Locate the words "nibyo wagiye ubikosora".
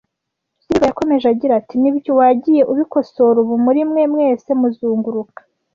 1.81-3.37